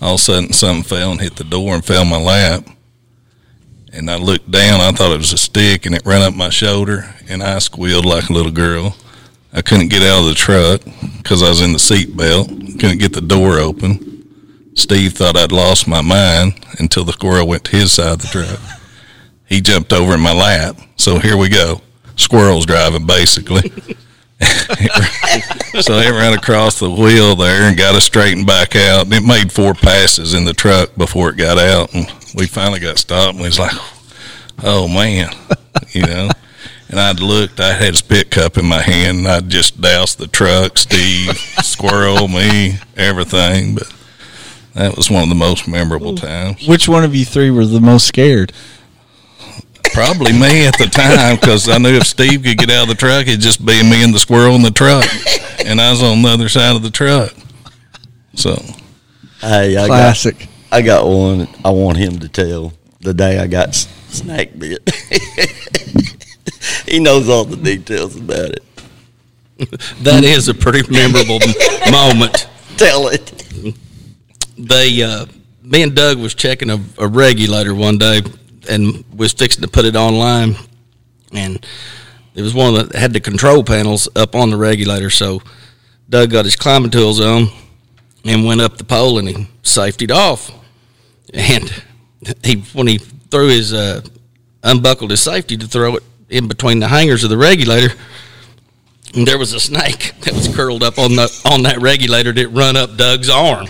All 0.00 0.14
of 0.14 0.20
a 0.20 0.22
sudden, 0.22 0.52
something 0.52 0.82
fell 0.82 1.10
and 1.10 1.20
hit 1.20 1.36
the 1.36 1.44
door 1.44 1.74
and 1.74 1.84
fell 1.84 2.02
in 2.02 2.08
my 2.08 2.20
lap. 2.20 2.64
And 3.92 4.10
I 4.10 4.16
looked 4.16 4.50
down. 4.50 4.80
I 4.80 4.92
thought 4.92 5.12
it 5.12 5.18
was 5.18 5.32
a 5.32 5.38
stick, 5.38 5.84
and 5.84 5.94
it 5.94 6.06
ran 6.06 6.22
up 6.22 6.34
my 6.34 6.48
shoulder, 6.48 7.14
and 7.28 7.42
I 7.42 7.58
squealed 7.58 8.06
like 8.06 8.30
a 8.30 8.32
little 8.32 8.52
girl. 8.52 8.96
I 9.52 9.62
couldn't 9.62 9.88
get 9.88 10.02
out 10.02 10.20
of 10.20 10.26
the 10.26 10.34
truck 10.34 10.80
because 11.18 11.42
I 11.42 11.48
was 11.48 11.60
in 11.60 11.72
the 11.72 11.78
seat 11.78 12.16
belt. 12.16 12.48
Couldn't 12.48 12.98
get 12.98 13.12
the 13.12 13.20
door 13.20 13.58
open. 13.58 14.09
Steve 14.80 15.12
thought 15.12 15.36
I'd 15.36 15.52
lost 15.52 15.86
my 15.86 16.00
mind 16.00 16.54
until 16.78 17.04
the 17.04 17.12
squirrel 17.12 17.46
went 17.46 17.64
to 17.64 17.76
his 17.76 17.92
side 17.92 18.12
of 18.12 18.22
the 18.22 18.28
truck. 18.28 18.58
He 19.46 19.60
jumped 19.60 19.92
over 19.92 20.14
in 20.14 20.20
my 20.20 20.32
lap. 20.32 20.76
So 20.96 21.18
here 21.18 21.36
we 21.36 21.50
go. 21.50 21.82
Squirrel's 22.16 22.64
driving 22.64 23.06
basically. 23.06 23.68
so 24.40 25.98
it 25.98 26.10
ran 26.10 26.32
across 26.32 26.78
the 26.78 26.90
wheel 26.90 27.36
there 27.36 27.64
and 27.64 27.76
got 27.76 27.94
us 27.94 28.04
straightened 28.04 28.46
back 28.46 28.74
out. 28.74 29.12
It 29.12 29.22
made 29.22 29.52
four 29.52 29.74
passes 29.74 30.32
in 30.32 30.46
the 30.46 30.54
truck 30.54 30.96
before 30.96 31.28
it 31.28 31.36
got 31.36 31.58
out. 31.58 31.92
And 31.94 32.10
we 32.34 32.46
finally 32.46 32.80
got 32.80 32.96
stopped 32.96 33.34
and 33.34 33.42
was 33.42 33.58
like, 33.58 33.74
oh 34.64 34.88
man, 34.88 35.30
you 35.90 36.06
know. 36.06 36.30
And 36.88 36.98
I'd 36.98 37.20
looked, 37.20 37.60
I 37.60 37.74
had 37.74 37.92
a 37.92 37.98
spit 37.98 38.30
cup 38.30 38.56
in 38.56 38.64
my 38.64 38.80
hand 38.80 39.18
and 39.18 39.28
I'd 39.28 39.50
just 39.50 39.78
doused 39.78 40.18
the 40.18 40.26
truck, 40.26 40.78
Steve, 40.78 41.36
squirrel, 41.36 42.28
me, 42.28 42.78
everything. 42.96 43.74
But 43.74 43.92
that 44.74 44.96
was 44.96 45.10
one 45.10 45.22
of 45.22 45.28
the 45.28 45.34
most 45.34 45.66
memorable 45.66 46.10
hmm. 46.10 46.26
times. 46.26 46.66
Which 46.66 46.88
one 46.88 47.04
of 47.04 47.14
you 47.14 47.24
three 47.24 47.50
were 47.50 47.66
the 47.66 47.80
most 47.80 48.06
scared? 48.06 48.52
Probably 49.92 50.32
me 50.32 50.66
at 50.66 50.78
the 50.78 50.86
time 50.86 51.36
because 51.36 51.68
I 51.68 51.78
knew 51.78 51.96
if 51.96 52.06
Steve 52.06 52.44
could 52.44 52.58
get 52.58 52.70
out 52.70 52.84
of 52.84 52.88
the 52.88 52.94
truck, 52.94 53.26
it'd 53.26 53.40
just 53.40 53.64
be 53.64 53.82
me 53.82 54.04
and 54.04 54.14
the 54.14 54.20
squirrel 54.20 54.54
in 54.54 54.62
the 54.62 54.70
truck. 54.70 55.04
And 55.66 55.80
I 55.80 55.90
was 55.90 56.02
on 56.02 56.22
the 56.22 56.28
other 56.28 56.48
side 56.48 56.76
of 56.76 56.82
the 56.82 56.90
truck. 56.90 57.34
So, 58.34 58.62
Hey, 59.40 59.76
I 59.76 59.86
Classic. 59.86 60.38
got 60.38 60.48
I 60.72 60.82
got 60.82 61.06
one. 61.06 61.48
I 61.64 61.70
want 61.70 61.98
him 61.98 62.18
to 62.20 62.28
tell 62.28 62.72
the 63.00 63.14
day 63.14 63.38
I 63.38 63.46
got 63.46 63.70
s- 63.70 63.88
snake 64.08 64.56
bit. 64.58 64.88
he 66.86 67.00
knows 67.00 67.28
all 67.28 67.44
the 67.44 67.56
details 67.56 68.16
about 68.16 68.50
it. 68.50 68.64
That 70.02 70.24
is 70.24 70.48
a 70.48 70.54
pretty 70.54 70.88
memorable 70.90 71.40
moment. 71.90 72.48
Tell 72.76 73.08
it. 73.08 73.49
They, 74.66 75.02
uh, 75.02 75.26
me 75.62 75.82
and 75.82 75.94
Doug 75.94 76.18
was 76.18 76.34
checking 76.34 76.70
a, 76.70 76.78
a 76.98 77.08
regulator 77.08 77.74
one 77.74 77.98
day 77.98 78.22
and 78.68 79.04
was 79.14 79.32
fixing 79.32 79.62
to 79.62 79.68
put 79.68 79.84
it 79.84 79.96
online, 79.96 80.56
and 81.32 81.64
it 82.34 82.42
was 82.42 82.54
one 82.54 82.74
that 82.74 82.94
had 82.94 83.12
the 83.12 83.20
control 83.20 83.64
panels 83.64 84.08
up 84.16 84.34
on 84.34 84.50
the 84.50 84.56
regulator. 84.56 85.10
So 85.10 85.42
Doug 86.08 86.30
got 86.30 86.44
his 86.44 86.56
climbing 86.56 86.90
tools 86.90 87.20
on 87.20 87.48
and 88.24 88.44
went 88.44 88.60
up 88.60 88.76
the 88.76 88.84
pole 88.84 89.18
and 89.18 89.28
he 89.28 89.34
safetied 89.62 90.10
off. 90.10 90.50
And 91.32 91.70
he 92.44 92.56
when 92.72 92.86
he 92.86 92.98
threw 92.98 93.48
his 93.48 93.72
uh, 93.72 94.02
unbuckled 94.62 95.10
his 95.10 95.22
safety 95.22 95.56
to 95.56 95.66
throw 95.66 95.96
it 95.96 96.02
in 96.28 96.48
between 96.48 96.80
the 96.80 96.88
hangers 96.88 97.24
of 97.24 97.30
the 97.30 97.36
regulator, 97.36 97.94
and 99.14 99.26
there 99.26 99.38
was 99.38 99.52
a 99.52 99.60
snake 99.60 100.14
that 100.20 100.34
was 100.34 100.54
curled 100.54 100.82
up 100.82 100.98
on 100.98 101.16
the 101.16 101.42
on 101.44 101.62
that 101.62 101.80
regulator 101.80 102.32
that 102.32 102.48
run 102.48 102.76
up 102.76 102.96
Doug's 102.96 103.30
arm, 103.30 103.68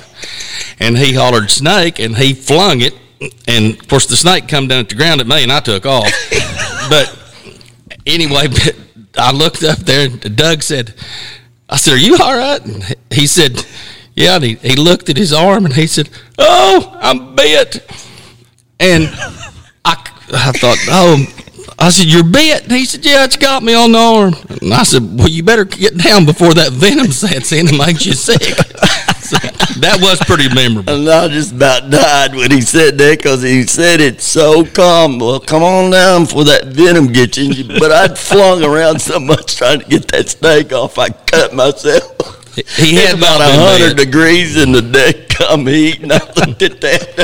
and 0.80 0.96
he 0.96 1.12
hollered 1.12 1.50
snake, 1.50 2.00
and 2.00 2.16
he 2.16 2.32
flung 2.32 2.80
it, 2.80 2.94
and 3.46 3.78
of 3.78 3.86
course 3.86 4.06
the 4.06 4.16
snake 4.16 4.48
come 4.48 4.66
down 4.66 4.80
at 4.80 4.88
the 4.88 4.94
ground 4.94 5.20
at 5.20 5.26
me, 5.26 5.42
and 5.42 5.52
I 5.52 5.60
took 5.60 5.86
off. 5.86 6.10
but 6.90 7.16
anyway, 8.06 8.48
but 8.48 8.76
I 9.16 9.30
looked 9.32 9.62
up 9.62 9.78
there, 9.78 10.06
and 10.06 10.36
Doug 10.36 10.62
said, 10.62 10.94
"I 11.68 11.76
said, 11.76 11.94
are 11.94 11.98
you 11.98 12.16
all 12.20 12.36
right?" 12.36 12.64
And 12.64 12.96
he 13.10 13.26
said, 13.26 13.64
"Yeah." 14.14 14.36
And 14.36 14.44
he, 14.44 14.54
he 14.56 14.76
looked 14.76 15.10
at 15.10 15.16
his 15.16 15.32
arm, 15.32 15.66
and 15.66 15.74
he 15.74 15.86
said, 15.86 16.08
"Oh, 16.38 16.98
I'm 17.00 17.34
bit," 17.36 17.86
and 18.80 19.08
I 19.84 19.96
I 20.32 20.52
thought, 20.52 20.78
oh. 20.88 21.26
I 21.82 21.88
said, 21.88 22.06
"You're 22.06 22.24
bit." 22.24 22.64
And 22.64 22.72
he 22.72 22.84
said, 22.84 23.06
"Yeah, 23.06 23.24
it's 23.24 23.38
got 23.38 23.62
me 23.62 23.72
on 23.72 23.92
the 23.92 23.98
arm." 23.98 24.34
And 24.60 24.74
I 24.74 24.82
said, 24.82 25.02
"Well, 25.18 25.28
you 25.28 25.42
better 25.42 25.64
get 25.64 25.96
down 25.96 26.26
before 26.26 26.52
that 26.52 26.72
venom 26.72 27.10
sets 27.10 27.52
in 27.52 27.68
and 27.68 27.78
makes 27.78 28.04
you 28.04 28.12
sick." 28.12 28.42
That 29.80 29.98
was 30.00 30.18
pretty 30.20 30.52
memorable. 30.54 30.92
And 30.92 31.08
I 31.08 31.28
just 31.28 31.52
about 31.54 31.90
died 31.90 32.34
when 32.34 32.50
he 32.50 32.60
said 32.60 32.98
that 32.98 33.18
because 33.18 33.42
he 33.42 33.62
said 33.62 34.00
it 34.00 34.20
so 34.20 34.64
calm. 34.64 35.18
Well, 35.18 35.40
come 35.40 35.62
on 35.62 35.90
down 35.90 36.24
before 36.24 36.44
that 36.44 36.66
venom 36.66 37.12
gets 37.12 37.38
in 37.38 37.52
you. 37.52 37.64
But 37.64 37.90
I'd 37.90 38.18
flung 38.18 38.62
around 38.62 39.00
so 39.00 39.18
much 39.18 39.56
trying 39.56 39.80
to 39.80 39.86
get 39.86 40.08
that 40.08 40.28
snake 40.28 40.72
off, 40.72 40.98
I 40.98 41.08
cut 41.08 41.54
myself. 41.54 42.39
He 42.54 42.94
had 42.96 43.16
about 43.16 43.40
a 43.40 43.44
hundred 43.52 43.96
degrees 43.96 44.56
in 44.60 44.72
the 44.72 44.82
day 44.82 45.26
come 45.30 45.66
heat, 45.66 46.00
and 46.02 46.12
I 46.12 46.18
looked 46.18 46.62
at 46.62 46.80
that. 46.80 47.18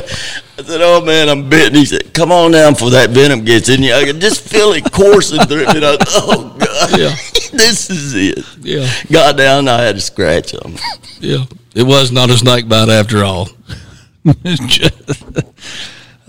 I 0.59 0.63
said, 0.63 0.81
"Oh 0.83 1.05
man, 1.05 1.29
I'm 1.29 1.49
bitten." 1.49 1.75
He 1.75 1.85
said, 1.85 2.15
"Come 2.15 2.31
on 2.33 2.53
down 2.53 2.75
before 2.75 2.91
that 2.91 3.11
venom 3.11 3.45
gets 3.45 3.69
in 3.69 3.83
you." 3.83 3.93
I 3.93 4.05
could 4.05 4.21
just 4.21 4.41
feel 4.49 4.73
it 4.73 4.91
coursing 4.93 5.41
through 5.47 5.67
me. 5.67 5.77
And 5.77 5.85
I 5.85 5.97
thought, 5.97 6.07
"Oh 6.15 6.57
God, 6.59 6.99
Yeah. 6.99 7.09
this 7.53 7.91
is 7.91 8.15
it." 8.15 8.45
Yeah, 8.61 8.89
Got 9.11 9.37
down, 9.37 9.69
I 9.69 9.83
had 9.83 9.97
to 9.97 10.01
scratch 10.01 10.53
him. 10.53 10.77
yeah. 11.21 11.45
It 11.75 11.83
was 11.83 12.11
not 12.13 12.31
a 12.31 12.37
snake 12.39 12.69
bite 12.69 12.89
after 12.89 13.23
all. 13.25 13.49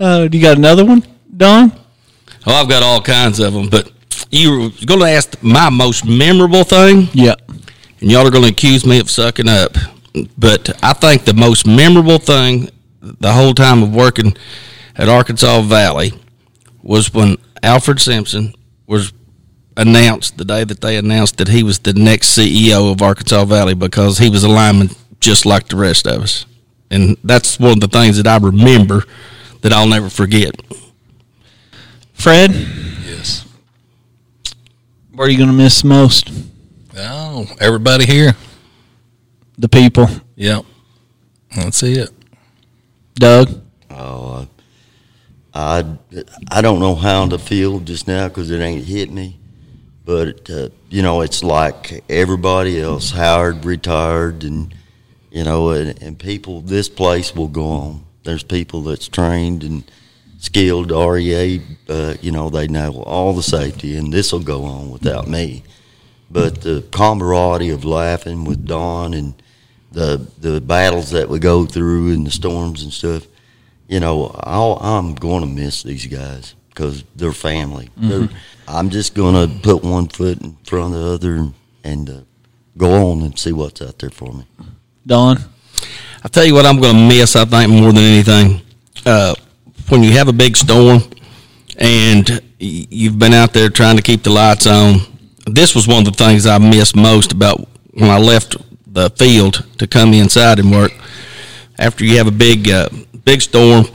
uh, 0.00 0.28
you 0.30 0.40
got 0.42 0.56
another 0.58 0.84
one, 0.84 1.02
Don? 1.36 1.72
Oh, 2.46 2.54
I've 2.54 2.68
got 2.68 2.82
all 2.82 3.00
kinds 3.00 3.40
of 3.40 3.52
them, 3.52 3.68
but 3.68 3.90
you 4.30 4.50
were 4.50 4.86
going 4.86 5.00
to 5.00 5.06
ask 5.08 5.42
my 5.42 5.70
most 5.70 6.04
memorable 6.04 6.64
thing, 6.64 7.08
Yeah. 7.12 7.34
And 8.00 8.10
y'all 8.10 8.26
are 8.26 8.30
going 8.30 8.44
to 8.44 8.50
accuse 8.50 8.84
me 8.86 9.00
of 9.00 9.10
sucking 9.10 9.48
up. 9.48 9.76
But 10.36 10.82
I 10.82 10.92
think 10.92 11.24
the 11.24 11.34
most 11.34 11.66
memorable 11.66 12.18
thing 12.18 12.70
the 13.00 13.32
whole 13.32 13.54
time 13.54 13.82
of 13.82 13.94
working 13.94 14.36
at 14.96 15.08
Arkansas 15.08 15.62
Valley 15.62 16.12
was 16.82 17.12
when 17.14 17.36
Alfred 17.62 18.00
Simpson 18.00 18.54
was 18.86 19.12
announced 19.76 20.36
the 20.38 20.44
day 20.44 20.64
that 20.64 20.80
they 20.80 20.96
announced 20.96 21.36
that 21.38 21.48
he 21.48 21.62
was 21.62 21.78
the 21.78 21.92
next 21.92 22.36
CEO 22.36 22.90
of 22.90 23.00
Arkansas 23.00 23.44
Valley 23.44 23.74
because 23.74 24.18
he 24.18 24.28
was 24.28 24.42
a 24.42 24.48
lineman 24.48 24.90
just 25.20 25.46
like 25.46 25.68
the 25.68 25.76
rest 25.76 26.06
of 26.06 26.22
us. 26.22 26.46
And 26.90 27.16
that's 27.22 27.60
one 27.60 27.72
of 27.72 27.80
the 27.80 27.88
things 27.88 28.16
that 28.16 28.26
I 28.26 28.38
remember 28.38 29.04
that 29.60 29.72
I'll 29.72 29.86
never 29.86 30.08
forget. 30.08 30.52
Fred, 32.14 32.52
Yes. 33.06 33.44
where 35.12 35.26
are 35.26 35.30
you 35.30 35.36
going 35.36 35.50
to 35.50 35.54
miss 35.54 35.84
most? 35.84 36.30
Oh, 37.00 37.46
everybody 37.60 38.04
here. 38.04 38.34
The 39.56 39.68
people. 39.68 40.08
Yep. 40.36 40.64
That's 41.54 41.82
it. 41.82 42.10
Doug? 43.14 43.62
Oh, 43.90 44.48
I, 45.54 45.84
I 46.50 46.60
don't 46.60 46.80
know 46.80 46.94
how 46.94 47.26
to 47.28 47.38
feel 47.38 47.80
just 47.80 48.08
now 48.08 48.28
because 48.28 48.50
it 48.50 48.60
ain't 48.60 48.84
hit 48.84 49.10
me. 49.10 49.38
But, 50.04 50.48
uh, 50.50 50.70
you 50.88 51.02
know, 51.02 51.20
it's 51.20 51.44
like 51.44 52.02
everybody 52.08 52.80
else. 52.80 53.10
Howard 53.10 53.64
retired, 53.64 54.42
and, 54.42 54.74
you 55.30 55.44
know, 55.44 55.70
and, 55.70 56.00
and 56.02 56.18
people, 56.18 56.62
this 56.62 56.88
place 56.88 57.34
will 57.34 57.48
go 57.48 57.66
on. 57.66 58.04
There's 58.24 58.42
people 58.42 58.82
that's 58.82 59.06
trained 59.06 59.62
and 59.62 59.84
skilled, 60.38 60.90
REA, 60.90 61.60
uh, 61.88 62.14
you 62.20 62.32
know, 62.32 62.48
they 62.48 62.68
know 62.68 63.02
all 63.02 63.34
the 63.34 63.42
safety, 63.42 63.96
and 63.96 64.12
this 64.12 64.32
will 64.32 64.40
go 64.40 64.64
on 64.64 64.90
without 64.90 65.28
me. 65.28 65.64
But 66.30 66.60
the 66.60 66.84
camaraderie 66.90 67.70
of 67.70 67.84
laughing 67.84 68.44
with 68.44 68.66
Don 68.66 69.14
and 69.14 69.34
the 69.92 70.26
the 70.38 70.60
battles 70.60 71.10
that 71.10 71.28
we 71.28 71.38
go 71.38 71.64
through 71.64 72.12
and 72.12 72.26
the 72.26 72.30
storms 72.30 72.82
and 72.82 72.92
stuff, 72.92 73.26
you 73.88 74.00
know, 74.00 74.38
I'll, 74.44 74.78
I'm 74.80 75.14
going 75.14 75.40
to 75.40 75.46
miss 75.46 75.82
these 75.82 76.06
guys 76.06 76.54
because 76.68 77.02
they're 77.16 77.32
family. 77.32 77.88
They're, 77.96 78.28
I'm 78.68 78.90
just 78.90 79.14
going 79.14 79.34
to 79.34 79.58
put 79.60 79.82
one 79.82 80.08
foot 80.08 80.40
in 80.42 80.56
front 80.64 80.94
of 80.94 81.00
the 81.00 81.06
other 81.08 81.36
and, 81.36 81.54
and 81.82 82.10
uh, 82.10 82.20
go 82.76 83.10
on 83.10 83.22
and 83.22 83.36
see 83.38 83.52
what's 83.52 83.80
out 83.80 83.98
there 83.98 84.10
for 84.10 84.32
me. 84.32 84.44
Don? 85.06 85.38
I'll 86.22 86.30
tell 86.30 86.44
you 86.44 86.54
what 86.54 86.66
I'm 86.66 86.80
going 86.80 86.94
to 86.94 87.08
miss, 87.08 87.34
I 87.34 87.44
think, 87.46 87.72
more 87.72 87.92
than 87.92 88.04
anything. 88.04 88.60
Uh, 89.06 89.34
when 89.88 90.02
you 90.02 90.12
have 90.12 90.28
a 90.28 90.32
big 90.32 90.56
storm 90.56 91.00
and 91.78 92.42
you've 92.58 93.18
been 93.18 93.32
out 93.32 93.52
there 93.54 93.70
trying 93.70 93.96
to 93.96 94.02
keep 94.02 94.22
the 94.22 94.30
lights 94.30 94.66
on, 94.66 95.00
this 95.48 95.74
was 95.74 95.86
one 95.86 95.98
of 95.98 96.04
the 96.04 96.24
things 96.24 96.46
I 96.46 96.58
missed 96.58 96.96
most 96.96 97.32
about 97.32 97.68
when 97.92 98.10
I 98.10 98.18
left 98.18 98.56
the 98.86 99.10
field 99.10 99.66
to 99.78 99.86
come 99.86 100.12
inside 100.14 100.58
and 100.58 100.70
work. 100.70 100.92
After 101.78 102.04
you 102.04 102.18
have 102.18 102.26
a 102.26 102.32
big, 102.32 102.68
uh, 102.68 102.88
big 103.24 103.40
storm 103.40 103.86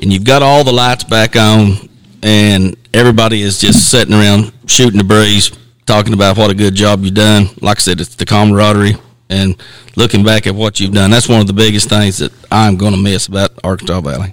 and 0.00 0.12
you've 0.12 0.24
got 0.24 0.42
all 0.42 0.64
the 0.64 0.72
lights 0.72 1.04
back 1.04 1.36
on 1.36 1.88
and 2.22 2.76
everybody 2.92 3.42
is 3.42 3.60
just 3.60 3.90
sitting 3.90 4.14
around 4.14 4.52
shooting 4.66 4.98
the 4.98 5.04
breeze, 5.04 5.50
talking 5.84 6.12
about 6.12 6.36
what 6.36 6.50
a 6.50 6.54
good 6.54 6.74
job 6.74 7.04
you've 7.04 7.14
done. 7.14 7.48
Like 7.60 7.78
I 7.78 7.80
said, 7.80 8.00
it's 8.00 8.16
the 8.16 8.24
camaraderie 8.24 8.96
and 9.28 9.60
looking 9.96 10.24
back 10.24 10.46
at 10.46 10.54
what 10.54 10.80
you've 10.80 10.92
done. 10.94 11.10
That's 11.10 11.28
one 11.28 11.40
of 11.40 11.46
the 11.46 11.52
biggest 11.52 11.88
things 11.88 12.18
that 12.18 12.32
I'm 12.50 12.76
going 12.76 12.92
to 12.92 12.98
miss 13.00 13.26
about 13.26 13.52
Arkansas 13.62 14.00
Valley. 14.00 14.32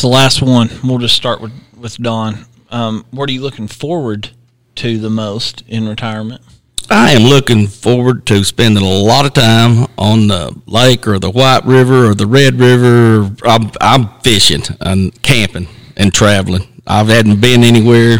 The 0.00 0.06
last 0.06 0.42
one. 0.42 0.70
We'll 0.84 0.98
just 0.98 1.16
start 1.16 1.40
with, 1.40 1.52
with 1.76 1.96
Don. 1.96 2.46
Um, 2.70 3.04
what 3.10 3.28
are 3.28 3.32
you 3.32 3.40
looking 3.40 3.66
forward 3.66 4.30
to 4.78 4.98
the 4.98 5.10
most 5.10 5.62
in 5.68 5.88
retirement? 5.88 6.42
I 6.90 7.12
am 7.12 7.22
looking 7.22 7.66
forward 7.66 8.24
to 8.26 8.44
spending 8.44 8.82
a 8.82 8.88
lot 8.88 9.26
of 9.26 9.34
time 9.34 9.86
on 9.98 10.28
the 10.28 10.58
lake 10.66 11.06
or 11.06 11.18
the 11.18 11.30
White 11.30 11.66
River 11.66 12.06
or 12.06 12.14
the 12.14 12.26
Red 12.26 12.54
River. 12.54 13.34
I'm, 13.44 13.70
I'm 13.80 14.08
fishing 14.20 14.62
and 14.80 15.20
camping 15.22 15.68
and 15.96 16.14
traveling. 16.14 16.66
I 16.86 17.04
hadn't 17.04 17.40
been 17.40 17.62
anywhere 17.62 18.18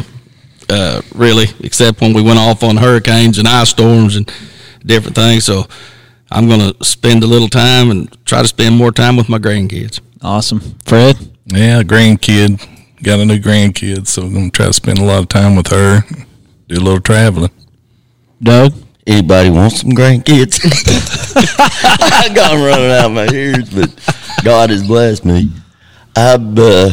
uh, 0.68 1.01
really 1.14 1.47
except 1.61 2.01
when 2.01 2.12
we 2.12 2.21
went 2.21 2.38
off 2.38 2.62
on 2.62 2.77
hurricanes 2.77 3.38
and 3.38 3.49
ice 3.49 3.71
storms 3.71 4.16
and 4.16 4.31
different 4.85 5.16
things. 5.16 5.47
So 5.47 5.66
I'm 6.31 6.47
going 6.47 6.75
to 6.75 6.85
spend 6.85 7.23
a 7.23 7.27
little 7.27 7.49
time 7.49 7.90
and 7.90 8.27
try 8.27 8.42
to 8.42 8.49
spend 8.49 8.77
more 8.77 8.92
time 8.92 9.16
with 9.16 9.29
my 9.29 9.38
grandkids. 9.38 10.01
Awesome. 10.21 10.61
Fred? 10.85 11.16
Yeah, 11.47 11.83
grandkid. 11.83 12.66
Got 13.03 13.21
a 13.21 13.25
new 13.25 13.38
grandkid, 13.38 14.07
so 14.09 14.23
I'm 14.23 14.35
going 14.35 14.51
to 14.51 14.57
try 14.57 14.66
to 14.66 14.73
spend 14.73 14.99
a 14.99 15.05
lot 15.05 15.21
of 15.21 15.29
time 15.29 15.57
with 15.57 15.68
her, 15.68 16.03
do 16.68 16.76
a 16.76 16.85
little 16.85 17.00
traveling. 17.00 17.50
Doug? 18.42 18.74
Anybody 19.07 19.50
want 19.50 19.72
some 19.72 19.90
grandkids? 19.90 20.61
I 21.37 22.28
got 22.35 22.52
'em 22.52 22.62
running 22.62 22.90
out 22.90 23.07
of 23.07 23.12
my 23.12 23.28
ears, 23.33 23.70
but 23.70 23.90
God 24.44 24.68
has 24.70 24.87
blessed 24.87 25.24
me. 25.24 25.50
I've 26.14 26.59
uh, 26.59 26.90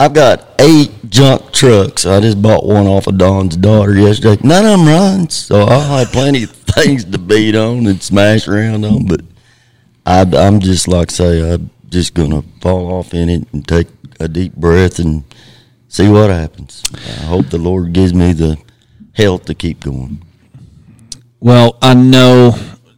I've 0.00 0.14
got 0.14 0.48
eight 0.58 0.90
junk 1.08 1.52
trucks. 1.52 2.06
I 2.06 2.20
just 2.20 2.42
bought 2.42 2.66
one 2.66 2.86
off 2.86 3.06
of 3.06 3.18
Don's 3.18 3.56
daughter 3.56 3.94
yesterday. 3.94 4.40
None 4.42 4.64
of 4.64 4.78
them 4.78 4.88
runs, 4.88 5.34
so 5.34 5.62
I'll 5.62 5.98
have 5.98 6.12
plenty 6.12 6.42
of 6.42 6.50
things 6.50 7.04
to 7.04 7.18
beat 7.18 7.54
on 7.54 7.86
and 7.86 8.02
smash 8.02 8.48
around 8.48 8.84
on. 8.84 9.06
But 9.06 9.20
I, 10.04 10.22
I'm 10.22 10.58
just 10.58 10.88
like 10.88 11.12
I 11.12 11.14
say, 11.14 11.52
I'm 11.54 11.70
just 11.88 12.14
gonna 12.14 12.42
fall 12.60 12.92
off 12.92 13.14
in 13.14 13.28
it 13.28 13.46
and 13.52 13.66
take 13.66 13.86
a 14.18 14.26
deep 14.26 14.54
breath 14.56 14.98
and 14.98 15.22
see 15.86 16.08
what 16.08 16.30
happens. 16.30 16.82
I 16.94 17.24
hope 17.26 17.46
the 17.50 17.58
Lord 17.58 17.92
gives 17.92 18.12
me 18.12 18.32
the 18.32 18.58
health 19.18 19.44
to 19.46 19.54
keep 19.54 19.80
going. 19.80 20.22
Well, 21.40 21.76
I 21.82 21.94
know 21.94 22.56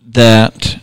that 0.09 0.81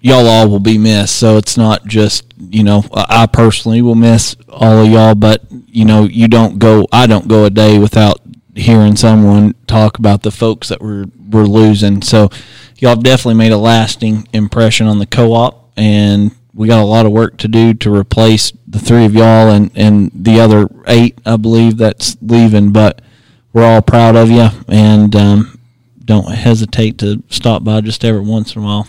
y'all 0.00 0.26
all 0.26 0.48
will 0.48 0.60
be 0.60 0.78
missed. 0.78 1.16
So 1.16 1.36
it's 1.36 1.56
not 1.56 1.86
just 1.86 2.24
you 2.38 2.64
know 2.64 2.84
I 2.92 3.26
personally 3.26 3.82
will 3.82 3.94
miss 3.94 4.36
all 4.48 4.84
of 4.84 4.90
y'all, 4.90 5.14
but 5.14 5.42
you 5.50 5.84
know 5.84 6.04
you 6.04 6.26
don't 6.26 6.58
go. 6.58 6.86
I 6.90 7.06
don't 7.06 7.28
go 7.28 7.44
a 7.44 7.50
day 7.50 7.78
without 7.78 8.20
hearing 8.54 8.96
someone 8.96 9.54
talk 9.66 9.98
about 9.98 10.22
the 10.22 10.30
folks 10.30 10.68
that 10.68 10.80
we're 10.80 11.06
we're 11.30 11.44
losing. 11.44 12.02
So 12.02 12.30
y'all 12.78 12.96
definitely 12.96 13.34
made 13.34 13.52
a 13.52 13.58
lasting 13.58 14.26
impression 14.32 14.86
on 14.86 14.98
the 14.98 15.06
co-op, 15.06 15.72
and 15.76 16.34
we 16.54 16.66
got 16.66 16.82
a 16.82 16.84
lot 16.84 17.06
of 17.06 17.12
work 17.12 17.36
to 17.38 17.48
do 17.48 17.74
to 17.74 17.94
replace 17.94 18.52
the 18.66 18.78
three 18.78 19.04
of 19.04 19.14
y'all 19.14 19.50
and 19.50 19.70
and 19.74 20.10
the 20.14 20.40
other 20.40 20.68
eight, 20.86 21.18
I 21.24 21.36
believe, 21.36 21.76
that's 21.76 22.16
leaving. 22.20 22.72
But 22.72 23.02
we're 23.58 23.64
all 23.64 23.82
proud 23.82 24.14
of 24.14 24.30
you, 24.30 24.46
and 24.68 25.14
um, 25.16 25.58
don't 26.04 26.30
hesitate 26.32 26.98
to 26.98 27.20
stop 27.28 27.64
by 27.64 27.80
just 27.80 28.04
every 28.04 28.20
once 28.20 28.54
in 28.54 28.62
a 28.62 28.64
while. 28.64 28.88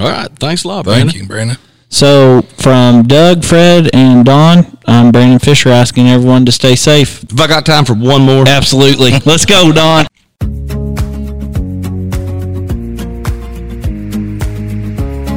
All 0.00 0.08
right. 0.08 0.28
Thanks 0.38 0.62
a 0.62 0.68
lot, 0.68 0.84
Thank 0.84 1.04
Brandon. 1.06 1.20
you, 1.20 1.26
Brandon. 1.26 1.56
So, 1.88 2.42
from 2.58 3.04
Doug, 3.04 3.44
Fred, 3.44 3.90
and 3.92 4.24
Don, 4.24 4.78
I'm 4.86 5.10
Brandon 5.10 5.38
Fisher 5.40 5.70
asking 5.70 6.08
everyone 6.08 6.44
to 6.46 6.52
stay 6.52 6.76
safe. 6.76 7.24
If 7.24 7.40
I 7.40 7.46
got 7.48 7.66
time 7.66 7.84
for 7.84 7.94
one 7.94 8.22
more, 8.22 8.46
Absolutely. 8.46 9.12
Let's 9.24 9.46
go, 9.46 9.72
Don. 9.72 10.06